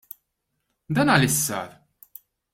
[0.99, 1.79] Dan għaliex sar?